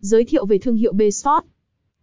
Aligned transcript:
Giới 0.00 0.24
thiệu 0.24 0.46
về 0.46 0.58
thương 0.58 0.76
hiệu 0.76 0.92
Bsport. 0.92 1.44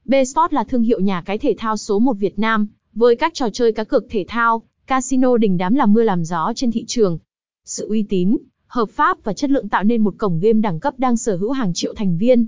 Bsport 0.06 0.54
là 0.54 0.64
thương 0.64 0.84
hiệu 0.84 1.00
nhà 1.00 1.22
cái 1.22 1.38
thể 1.38 1.56
thao 1.58 1.78
số 1.78 1.99
1 1.99 2.14
Việt 2.14 2.40
Nam, 2.40 2.68
với 2.94 3.15
các 3.15 3.33
trò 3.33 3.49
chơi 3.49 3.71
cá 3.71 3.83
cược 3.83 4.05
thể 4.10 4.25
thao, 4.28 4.63
casino 4.88 5.38
đình 5.38 5.57
đám 5.57 5.75
làm 5.75 5.94
mưa 5.94 6.04
làm 6.04 6.23
gió 6.23 6.54
trên 6.55 6.71
thị 6.71 6.86
trường. 6.88 7.18
Sự 7.66 7.88
uy 7.88 8.04
tín, 8.10 8.38
hợp 8.68 8.89
pháp 8.89 9.23
và 9.23 9.34
chất 9.34 9.50
lượng 9.50 9.70
tạo 9.70 9.84
nên 9.84 10.02
một 10.02 10.16
cổng 10.18 10.39
game 10.39 10.62
đẳng 10.62 10.79
cấp 10.79 10.94
đang 10.97 11.18
sở 11.18 11.36
hữu 11.36 11.52
hàng 11.52 11.71
triệu 11.73 11.94
thành 11.94 12.18
viên. 12.18 12.47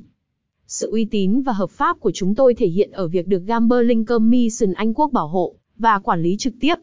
Sự 0.67 0.91
uy 0.91 1.05
tín 1.05 1.41
và 1.41 1.53
hợp 1.53 1.69
pháp 1.69 1.99
của 1.99 2.11
chúng 2.13 2.35
tôi 2.35 2.53
thể 2.53 2.67
hiện 2.67 2.91
ở 2.91 3.07
việc 3.07 3.27
được 3.27 3.43
Gambling 3.45 4.05
Commission 4.05 4.73
Anh 4.73 4.93
Quốc 4.93 5.11
bảo 5.11 5.27
hộ 5.27 5.55
và 5.77 5.99
quản 5.99 6.21
lý 6.21 6.35
trực 6.39 6.53
tiếp. 6.59 6.75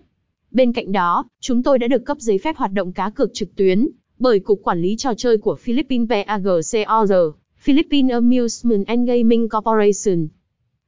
Bên 0.50 0.72
cạnh 0.72 0.92
đó, 0.92 1.24
chúng 1.40 1.62
tôi 1.62 1.78
đã 1.78 1.88
được 1.88 2.04
cấp 2.04 2.16
giấy 2.20 2.38
phép 2.38 2.56
hoạt 2.56 2.72
động 2.72 2.92
cá 2.92 3.10
cược 3.10 3.30
trực 3.34 3.56
tuyến 3.56 3.88
bởi 4.18 4.40
Cục 4.40 4.60
Quản 4.62 4.82
lý 4.82 4.96
Trò 4.96 5.14
chơi 5.14 5.38
của 5.38 5.56
Philippines 5.56 6.08
PAGCOR, 6.08 7.34
Philippine 7.64 8.14
Amusement 8.14 8.86
and 8.86 9.08
Gaming 9.08 9.48
Corporation. 9.48 10.28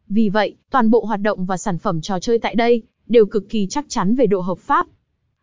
Vì 0.09 0.29
vậy, 0.29 0.55
toàn 0.71 0.91
bộ 0.91 1.05
hoạt 1.05 1.21
động 1.21 1.47
và 1.47 1.57
sản 1.57 1.79
phẩm 1.79 2.01
trò 2.01 2.21
chơi 2.21 2.39
tại 2.39 2.55
đây 2.55 2.83
đều 3.07 3.27
cực 3.27 3.48
kỳ 3.48 3.67
chắc 3.71 3.84
chắn 3.89 4.15
về 4.15 4.27
độ 4.27 4.41
hợp 4.41 4.59
pháp. 4.59 4.87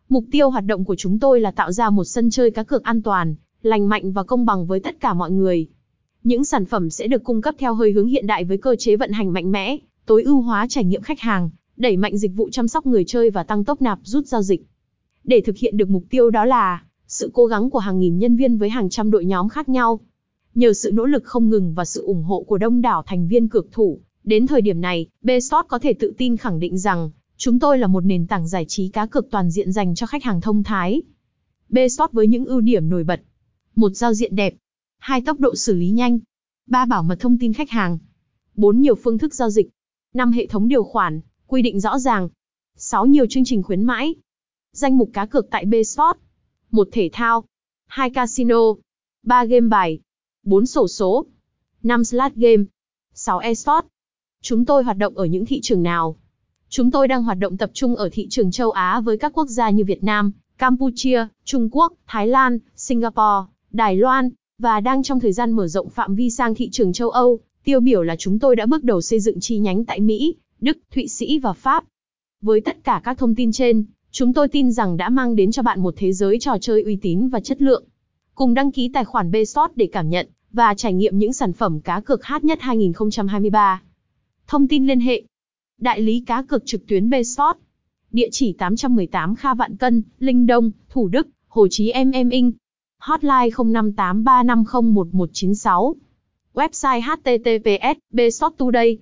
Mục 0.08 0.24
tiêu 0.30 0.50
hoạt 0.50 0.64
động 0.64 0.84
của 0.84 0.96
chúng 0.96 1.18
tôi 1.18 1.40
là 1.40 1.50
tạo 1.50 1.72
ra 1.72 1.90
một 1.90 2.04
sân 2.04 2.30
chơi 2.30 2.50
cá 2.50 2.62
cược 2.62 2.82
an 2.82 3.02
toàn, 3.02 3.34
lành 3.62 3.88
mạnh 3.88 4.12
và 4.12 4.22
công 4.22 4.46
bằng 4.46 4.66
với 4.66 4.80
tất 4.80 5.00
cả 5.00 5.14
mọi 5.14 5.30
người. 5.30 5.66
Những 6.24 6.44
sản 6.44 6.64
phẩm 6.64 6.90
sẽ 6.90 7.06
được 7.06 7.24
cung 7.24 7.42
cấp 7.42 7.54
theo 7.58 7.74
hơi 7.74 7.92
hướng 7.92 8.08
hiện 8.08 8.26
đại 8.26 8.44
với 8.44 8.58
cơ 8.58 8.76
chế 8.78 8.96
vận 8.96 9.12
hành 9.12 9.32
mạnh 9.32 9.52
mẽ, 9.52 9.76
tối 10.06 10.22
ưu 10.22 10.40
hóa 10.40 10.66
trải 10.68 10.84
nghiệm 10.84 11.02
khách 11.02 11.20
hàng, 11.20 11.50
đẩy 11.76 11.96
mạnh 11.96 12.18
dịch 12.18 12.32
vụ 12.34 12.48
chăm 12.52 12.68
sóc 12.68 12.86
người 12.86 13.04
chơi 13.04 13.30
và 13.30 13.42
tăng 13.42 13.64
tốc 13.64 13.82
nạp 13.82 13.98
rút 14.02 14.26
giao 14.26 14.42
dịch. 14.42 14.66
Để 15.24 15.40
thực 15.40 15.56
hiện 15.56 15.76
được 15.76 15.88
mục 15.88 16.04
tiêu 16.10 16.30
đó 16.30 16.44
là 16.44 16.82
sự 17.06 17.30
cố 17.34 17.46
gắng 17.46 17.70
của 17.70 17.78
hàng 17.78 17.98
nghìn 17.98 18.18
nhân 18.18 18.36
viên 18.36 18.58
với 18.58 18.70
hàng 18.70 18.90
trăm 18.90 19.10
đội 19.10 19.24
nhóm 19.24 19.48
khác 19.48 19.68
nhau. 19.68 20.00
Nhờ 20.54 20.72
sự 20.72 20.90
nỗ 20.92 21.06
lực 21.06 21.24
không 21.24 21.50
ngừng 21.50 21.74
và 21.74 21.84
sự 21.84 22.02
ủng 22.02 22.22
hộ 22.22 22.42
của 22.42 22.58
đông 22.58 22.80
đảo 22.80 23.02
thành 23.06 23.28
viên 23.28 23.48
cược 23.48 23.72
thủ, 23.72 24.00
đến 24.24 24.46
thời 24.46 24.60
điểm 24.60 24.80
này, 24.80 25.06
Bsort 25.22 25.68
có 25.68 25.78
thể 25.78 25.92
tự 25.94 26.14
tin 26.18 26.36
khẳng 26.36 26.60
định 26.60 26.78
rằng, 26.78 27.10
chúng 27.36 27.58
tôi 27.58 27.78
là 27.78 27.86
một 27.86 28.04
nền 28.04 28.26
tảng 28.26 28.48
giải 28.48 28.64
trí 28.68 28.88
cá 28.88 29.06
cược 29.06 29.30
toàn 29.30 29.50
diện 29.50 29.72
dành 29.72 29.94
cho 29.94 30.06
khách 30.06 30.24
hàng 30.24 30.40
thông 30.40 30.62
thái. 30.62 31.02
Bsort 31.68 32.12
với 32.12 32.26
những 32.26 32.44
ưu 32.44 32.60
điểm 32.60 32.88
nổi 32.88 33.04
bật. 33.04 33.20
Một 33.74 33.90
giao 33.90 34.14
diện 34.14 34.36
đẹp, 34.36 34.54
hai 34.98 35.20
tốc 35.20 35.40
độ 35.40 35.54
xử 35.54 35.74
lý 35.74 35.90
nhanh, 35.90 36.18
ba 36.66 36.84
bảo 36.84 37.02
mật 37.02 37.20
thông 37.20 37.38
tin 37.38 37.52
khách 37.52 37.70
hàng, 37.70 37.98
bốn 38.54 38.80
nhiều 38.80 38.94
phương 38.94 39.18
thức 39.18 39.34
giao 39.34 39.50
dịch, 39.50 39.68
năm 40.14 40.32
hệ 40.32 40.46
thống 40.46 40.68
điều 40.68 40.84
khoản, 40.84 41.20
quy 41.46 41.62
định 41.62 41.80
rõ 41.80 41.98
ràng, 41.98 42.28
sáu 42.76 43.06
nhiều 43.06 43.26
chương 43.30 43.44
trình 43.44 43.62
khuyến 43.62 43.82
mãi, 43.82 44.14
danh 44.72 44.98
mục 44.98 45.10
cá 45.12 45.26
cược 45.26 45.50
tại 45.50 45.66
Bsport, 45.66 46.18
một 46.70 46.88
thể 46.92 47.10
thao, 47.12 47.44
hai 47.86 48.10
casino, 48.10 48.74
ba 49.22 49.44
game 49.44 49.68
bài, 49.68 50.00
bốn 50.44 50.66
sổ 50.66 50.88
số, 50.88 51.26
năm 51.82 52.04
slot 52.04 52.32
game, 52.34 52.64
6 53.14 53.38
eSport. 53.38 53.86
Chúng 54.42 54.64
tôi 54.64 54.84
hoạt 54.84 54.98
động 54.98 55.14
ở 55.14 55.24
những 55.24 55.46
thị 55.46 55.60
trường 55.62 55.82
nào? 55.82 56.16
Chúng 56.68 56.90
tôi 56.90 57.08
đang 57.08 57.22
hoạt 57.22 57.38
động 57.38 57.56
tập 57.56 57.70
trung 57.72 57.96
ở 57.96 58.08
thị 58.12 58.26
trường 58.30 58.50
châu 58.50 58.70
Á 58.70 59.00
với 59.00 59.18
các 59.18 59.32
quốc 59.34 59.46
gia 59.46 59.70
như 59.70 59.84
Việt 59.84 60.04
Nam, 60.04 60.32
Campuchia, 60.58 61.26
Trung 61.44 61.68
Quốc, 61.72 61.92
Thái 62.06 62.28
Lan, 62.28 62.58
Singapore, 62.76 63.50
Đài 63.72 63.96
Loan, 63.96 64.30
và 64.58 64.80
đang 64.80 65.02
trong 65.02 65.20
thời 65.20 65.32
gian 65.32 65.52
mở 65.52 65.68
rộng 65.68 65.88
phạm 65.88 66.14
vi 66.14 66.30
sang 66.30 66.54
thị 66.54 66.68
trường 66.72 66.92
châu 66.92 67.10
Âu. 67.10 67.38
Tiêu 67.64 67.80
biểu 67.80 68.02
là 68.02 68.16
chúng 68.16 68.38
tôi 68.38 68.56
đã 68.56 68.66
bước 68.66 68.84
đầu 68.84 69.00
xây 69.00 69.20
dựng 69.20 69.40
chi 69.40 69.58
nhánh 69.58 69.84
tại 69.84 70.00
Mỹ, 70.00 70.34
Đức, 70.60 70.78
Thụy 70.94 71.08
Sĩ 71.08 71.38
và 71.38 71.52
Pháp. 71.52 71.84
Với 72.42 72.60
tất 72.60 72.84
cả 72.84 73.00
các 73.04 73.18
thông 73.18 73.34
tin 73.34 73.52
trên, 73.52 73.84
chúng 74.10 74.32
tôi 74.32 74.48
tin 74.48 74.72
rằng 74.72 74.96
đã 74.96 75.08
mang 75.08 75.36
đến 75.36 75.52
cho 75.52 75.62
bạn 75.62 75.80
một 75.80 75.94
thế 75.96 76.12
giới 76.12 76.38
trò 76.38 76.56
chơi 76.60 76.82
uy 76.82 76.96
tín 76.96 77.28
và 77.28 77.40
chất 77.40 77.62
lượng. 77.62 77.84
Cùng 78.34 78.54
đăng 78.54 78.72
ký 78.72 78.90
tài 78.94 79.04
khoản 79.04 79.32
Bsot 79.32 79.70
để 79.76 79.88
cảm 79.92 80.10
nhận 80.10 80.26
và 80.54 80.74
trải 80.74 80.92
nghiệm 80.92 81.18
những 81.18 81.32
sản 81.32 81.52
phẩm 81.52 81.80
cá 81.80 82.00
cược 82.00 82.24
hot 82.24 82.44
nhất 82.44 82.58
2023. 82.60 83.82
Thông 84.46 84.68
tin 84.68 84.86
liên 84.86 85.00
hệ 85.00 85.22
Đại 85.80 86.00
lý 86.00 86.22
cá 86.26 86.42
cược 86.42 86.66
trực 86.66 86.86
tuyến 86.86 87.10
Bsort 87.10 87.58
Địa 88.12 88.28
chỉ 88.32 88.52
818 88.52 89.34
Kha 89.34 89.54
Vạn 89.54 89.76
Cân, 89.76 90.02
Linh 90.18 90.46
Đông, 90.46 90.70
Thủ 90.88 91.08
Đức, 91.08 91.28
Hồ 91.48 91.68
Chí 91.70 91.90
Em 91.90 92.10
Em 92.10 92.28
Inc. 92.28 92.54
Hotline 92.98 93.48
0583501196. 93.48 95.94
Website 96.54 97.00
https 97.00 97.94
bsort 98.10 98.56
today 98.58 98.98